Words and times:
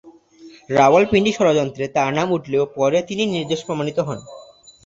রাওয়ালপিন্ডি 0.69 1.31
ষড়যন্ত্রে 1.33 1.85
তার 1.95 2.09
নাম 2.13 2.27
উঠলেও 2.31 2.63
পরে 2.77 2.99
তিনি 3.09 3.23
নির্দোষ 3.25 3.61
প্রমাণিত 3.65 3.97
হন। 3.99 4.19